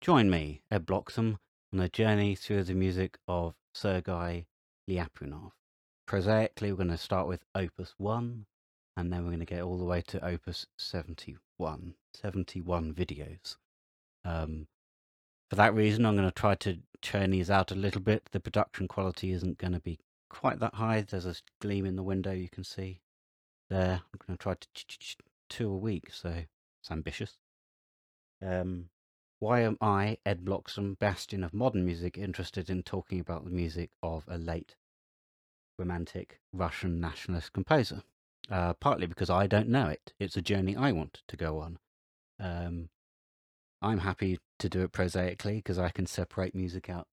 [0.00, 1.36] Join me, Ed Bloxham,
[1.74, 4.46] on a journey through the music of Sergei
[4.88, 5.50] Lyapunov.
[6.06, 8.46] Prosaically, we're going to start with Opus 1,
[8.96, 11.94] and then we're going to get all the way to Opus 71.
[12.14, 13.56] 71 videos.
[14.24, 14.68] Um,
[15.50, 18.22] for that reason, I'm going to try to churn these out a little bit.
[18.32, 19.98] The production quality isn't going to be
[20.30, 21.02] quite that high.
[21.02, 23.02] There's a gleam in the window you can see
[23.68, 24.00] there.
[24.14, 25.16] I'm going to try to
[25.50, 26.30] two a week, so
[26.80, 27.36] it's ambitious.
[28.42, 28.88] Um,
[29.40, 33.90] why am I, Ed Bloxham, bastion of modern music, interested in talking about the music
[34.02, 34.76] of a late
[35.78, 38.02] romantic Russian nationalist composer?
[38.50, 40.12] Uh, partly because I don't know it.
[40.18, 41.78] It's a journey I want to go on.
[42.38, 42.90] Um,
[43.80, 47.06] I'm happy to do it prosaically because I can separate music out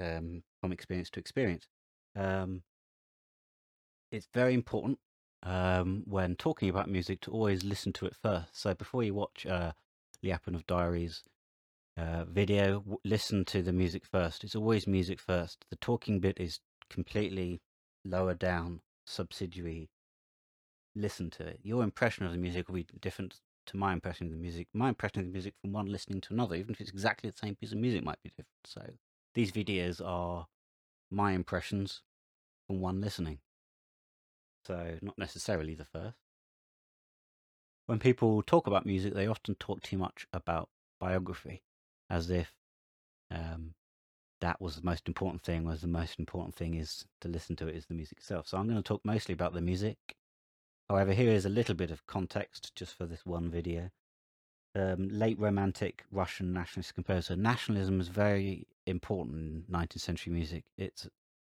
[0.00, 1.66] um, from experience to experience.
[2.14, 2.62] Um,
[4.12, 4.98] it's very important
[5.42, 8.60] um, when talking about music to always listen to it first.
[8.60, 9.72] So before you watch uh,
[10.24, 11.22] Lyapunov Diaries
[11.96, 14.44] uh, video, w- listen to the music first.
[14.44, 15.64] It's always music first.
[15.70, 17.60] The talking bit is completely
[18.04, 19.88] lower down, subsidiary.
[20.94, 21.60] Listen to it.
[21.62, 24.68] Your impression of the music will be different to my impression of the music.
[24.72, 27.36] My impression of the music from one listening to another, even if it's exactly the
[27.36, 28.48] same piece of music, might be different.
[28.64, 28.82] So
[29.34, 30.46] these videos are
[31.10, 32.02] my impressions
[32.66, 33.38] from one listening.
[34.66, 36.16] So not necessarily the first
[37.86, 40.68] when people talk about music, they often talk too much about
[41.00, 41.62] biography,
[42.10, 42.52] as if
[43.30, 43.74] um,
[44.40, 45.64] that was the most important thing.
[45.64, 48.48] Was the most important thing is to listen to it is the music itself.
[48.48, 49.96] So I'm going to talk mostly about the music.
[50.88, 53.90] However, here is a little bit of context just for this one video.
[54.74, 57.34] Um, late romantic Russian nationalist composer.
[57.34, 60.64] Nationalism is very important in 19th century music.
[60.76, 61.08] It's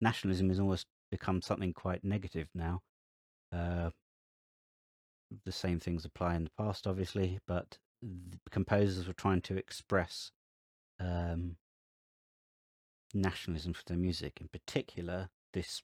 [0.00, 2.82] nationalism has almost become something quite negative now.
[3.52, 3.90] Uh,
[5.44, 7.78] the same things apply in the past, obviously, but
[8.50, 10.30] composers were trying to express
[11.00, 11.56] um,
[13.14, 14.38] nationalism for their music.
[14.40, 15.82] In particular, this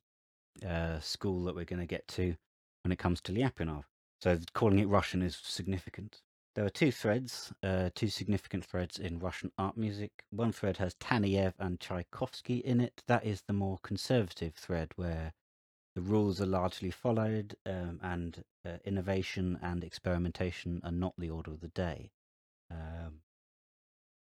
[0.66, 2.36] uh, school that we're going to get to
[2.82, 3.84] when it comes to Lyapunov.
[4.22, 6.22] So calling it Russian is significant.
[6.54, 10.12] There are two threads, uh, two significant threads in Russian art music.
[10.30, 13.02] One thread has Taneyev and Tchaikovsky in it.
[13.08, 15.32] That is the more conservative thread where
[15.94, 21.52] the rules are largely followed, um, and uh, innovation and experimentation are not the order
[21.52, 22.10] of the day.
[22.70, 23.20] Um,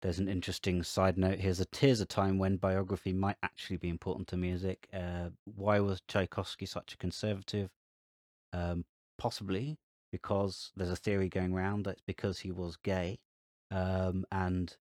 [0.02, 1.40] there's an interesting side note.
[1.40, 4.88] Here's a here's a time when biography might actually be important to music.
[4.92, 7.70] Uh, why was Tchaikovsky such a conservative?
[8.54, 8.86] Um,
[9.18, 9.78] possibly
[10.12, 13.20] because there's a theory going around that's because he was gay,
[13.70, 14.76] um, and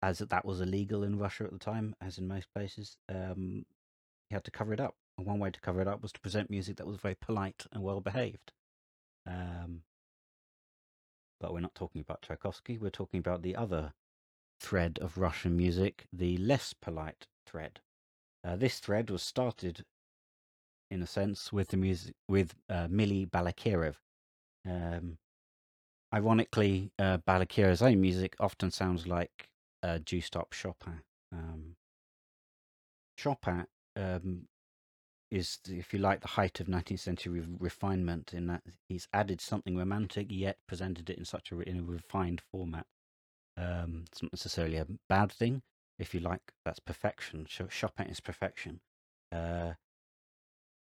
[0.00, 3.64] as that was illegal in Russia at the time, as in most places, um,
[4.28, 4.94] he had to cover it up.
[5.16, 7.66] And one way to cover it up was to present music that was very polite
[7.72, 8.52] and well behaved.
[9.26, 9.82] Um,
[11.40, 13.92] but we're not talking about Tchaikovsky, we're talking about the other
[14.60, 17.80] thread of Russian music, the less polite thread.
[18.42, 19.84] Uh, this thread was started,
[20.90, 23.96] in a sense, with the music with uh, Mili Balakirev.
[24.66, 25.18] Um,
[26.14, 29.48] ironically, uh, Balakirev's own music often sounds like
[29.82, 31.00] uh, juiced up Chopin.
[31.32, 31.76] Um,
[33.16, 33.66] Chopin
[33.96, 34.48] um,
[35.30, 39.76] is, if you like, the height of 19th century refinement in that he's added something
[39.76, 42.86] romantic yet presented it in such a in a refined format.
[43.56, 45.62] Um, it's not necessarily a bad thing.
[45.98, 47.46] If you like, that's perfection.
[47.48, 48.80] Chopin is perfection.
[49.30, 49.74] Uh,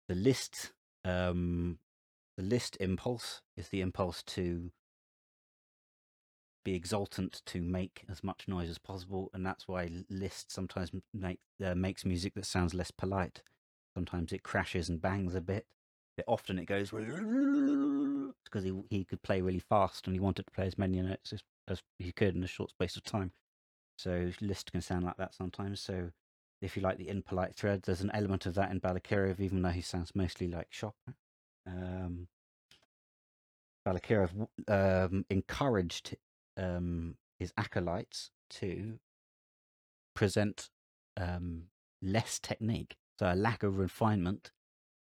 [0.07, 0.71] the Liszt,
[1.03, 1.79] um,
[2.37, 4.71] the Liszt impulse is the impulse to
[6.63, 11.39] be exultant, to make as much noise as possible, and that's why Liszt sometimes make,
[11.63, 13.41] uh, makes music that sounds less polite
[13.95, 15.65] Sometimes it crashes and bangs a bit.
[16.15, 16.91] But often it goes
[18.43, 21.33] because he he could play really fast and he wanted to play as many notes
[21.33, 23.31] as, as he could in a short space of time.
[23.97, 25.79] So Liszt can sound like that sometimes.
[25.79, 26.11] So
[26.61, 29.69] if you like the impolite thread, there's an element of that in Balakirev, even though
[29.69, 31.15] he sounds mostly like Chopin.
[31.65, 32.27] Um,
[33.87, 36.15] Balakirev um, encouraged
[36.57, 38.99] um, his acolytes to
[40.13, 40.69] present
[41.17, 41.63] um,
[42.01, 44.51] less technique so a lack of refinement,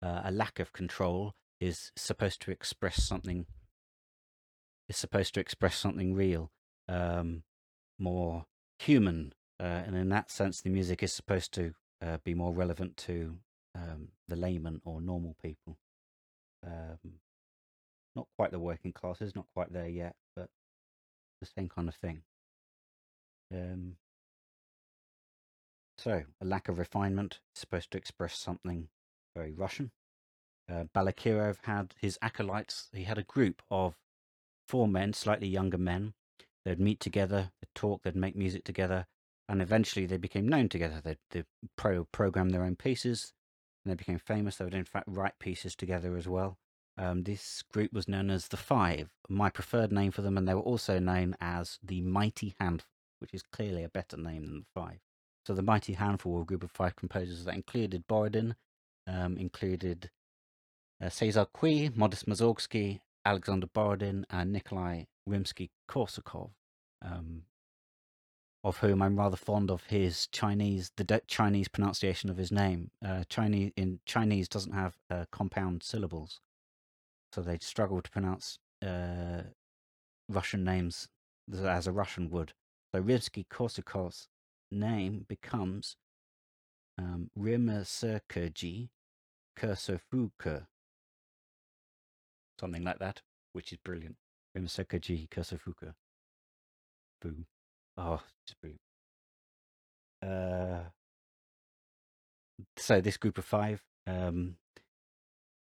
[0.01, 3.47] uh, a lack of control is supposed to express something.
[4.89, 6.53] Is supposed to express something real,
[6.89, 7.43] um,
[7.99, 8.45] more
[8.79, 12.97] human, uh, and in that sense, the music is supposed to uh, be more relevant
[12.99, 13.39] to
[13.75, 15.79] um, the layman or normal people.
[16.65, 17.15] Um,
[18.15, 20.51] not quite the working classes, not quite there yet, but
[21.41, 22.23] the same kind of thing.
[23.53, 23.97] Um,
[25.99, 28.89] so, a lack of refinement is supposed to express something
[29.37, 29.91] very Russian.
[30.71, 33.97] Uh, Balakirev had his acolytes, he had a group of
[34.67, 36.15] four men, slightly younger men,
[36.65, 39.07] They'd meet together, they'd talk, they'd make music together,
[39.49, 41.01] and eventually they became known together.
[41.03, 41.47] They'd, they'd
[41.77, 43.33] pro program their own pieces,
[43.85, 44.57] and they became famous.
[44.57, 46.59] They would in fact write pieces together as well.
[46.97, 50.55] Um, this group was known as the Five, my preferred name for them, and they
[50.55, 52.89] were also known as the Mighty Handful,
[53.19, 55.01] which is clearly a better name than the Five.
[55.47, 58.55] So the Mighty Handful were a group of five composers that included Borodin,
[59.07, 60.11] um, included
[61.03, 66.51] uh, Cesar Cui, Modest Mussorgsky, Alexander Borodin, and Nikolai Rimsky-Korsakov,
[67.03, 67.43] um,
[68.63, 72.91] of whom I'm rather fond of his Chinese, the Chinese pronunciation of his name.
[73.05, 76.41] Uh, Chinese in Chinese doesn't have uh, compound syllables,
[77.33, 79.43] so they struggle to pronounce uh,
[80.29, 81.09] Russian names
[81.53, 82.55] as a Russian would.
[82.95, 84.29] So Rimsky-Korsakov's
[84.75, 85.97] name becomes
[86.99, 88.89] um, Rimserkerji
[89.59, 90.67] Kursofuka,
[92.59, 93.23] something like that,
[93.53, 94.17] which is brilliant.
[94.57, 95.95] Rimserkerji Kursofuka.
[97.23, 97.45] Boo.
[97.97, 98.75] Oh, just boo.
[100.27, 100.85] Uh,
[102.77, 104.57] so this group of five um,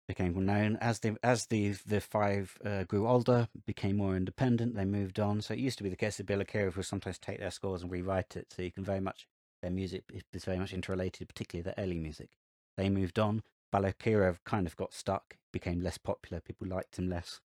[0.07, 4.75] became well known as the as the the five uh, grew older, became more independent.
[4.75, 5.41] They moved on.
[5.41, 7.91] So it used to be the case that Bill would sometimes take their scores and
[7.91, 8.53] rewrite it.
[8.53, 9.27] So you can very much
[9.61, 12.29] their music is very much interrelated, particularly the early music.
[12.77, 13.43] They moved on.
[13.73, 16.39] Balakirev kind of got stuck, became less popular.
[16.39, 17.41] People liked him less.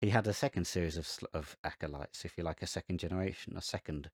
[0.00, 3.62] He had a second series of of acolytes, if you like, a second generation, a
[3.62, 4.10] second,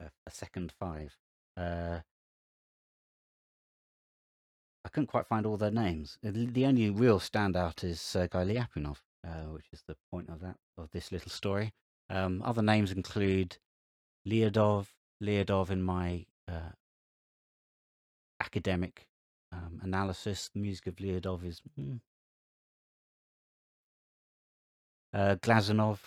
[0.00, 1.16] a, a second five.
[1.56, 2.00] Uh,
[4.96, 6.16] couldn't quite find all their names.
[6.22, 10.90] The only real standout is Sergei Lyapunov, uh, which is the point of that of
[10.90, 11.74] this little story.
[12.08, 13.58] Um, other names include
[14.26, 14.86] Lyadov.
[15.22, 16.72] Lyadov, in my uh,
[18.40, 19.06] academic
[19.52, 22.00] um, analysis, the music of Lyadov is mm.
[25.12, 25.98] uh, Glazunov.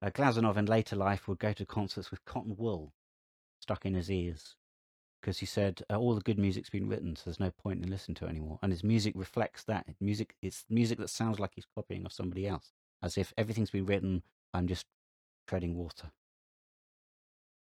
[0.00, 2.94] Uh, Glazunov in later life would go to concerts with cotton wool
[3.60, 4.56] stuck in his ears
[5.20, 7.90] because he said uh, all the good music's been written, so there's no point in
[7.90, 8.58] listening to it anymore.
[8.62, 9.86] And his music reflects that.
[10.00, 12.72] Music, it's music that sounds like he's copying of somebody else,
[13.02, 14.22] as if everything's been written.
[14.54, 14.86] I'm just
[15.46, 16.10] treading water.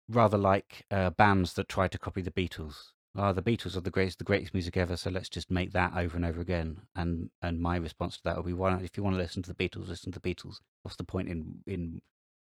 [0.08, 2.92] Rather like uh, bands that try to copy the Beatles.
[3.16, 4.96] Oh, the Beatles are the greatest, the greatest music ever.
[4.96, 6.82] So let's just make that over and over again.
[6.96, 9.52] And and my response to that would be, why if you want to listen to
[9.52, 10.60] the Beatles, listen to the Beatles.
[10.82, 12.00] What's the point in in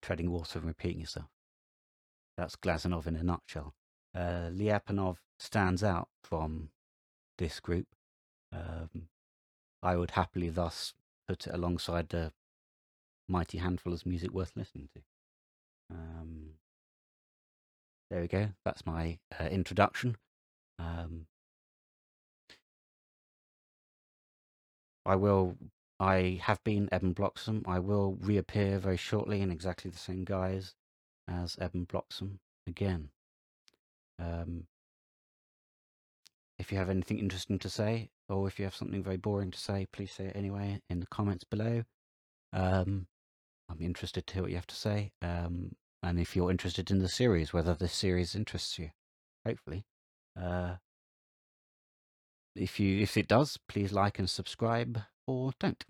[0.03, 1.29] treading water and repeating yourself?
[2.37, 3.75] That's Glazunov in a nutshell
[4.15, 6.71] uh, Lyapunov stands out from
[7.39, 7.87] this group.
[8.53, 9.09] Um,
[9.83, 10.95] I would happily thus
[11.29, 12.33] put it alongside the
[13.29, 15.03] mighty handful as music worth listening to.
[15.91, 16.51] Um,
[18.11, 18.49] there we go.
[18.65, 20.17] That's my uh, introduction.
[20.79, 21.27] Um,
[25.05, 25.57] I will.
[26.01, 27.63] I have been Eben Bloxham.
[27.67, 30.75] I will reappear very shortly in exactly the same guise
[31.29, 33.11] as Eben Bloxham again.
[34.19, 34.65] Um,
[36.59, 39.59] if you have anything interesting to say, or if you have something very boring to
[39.59, 41.83] say, please say it anyway in the comments below.
[42.53, 43.07] Um,
[43.69, 45.13] I'm interested to hear what you have to say.
[45.21, 45.73] Um,
[46.03, 48.91] and if you're interested in the series, whether this series interests you,
[49.47, 49.85] hopefully.
[50.41, 50.77] Uh,
[52.55, 55.85] if you if it does, please like and subscribe, or don't.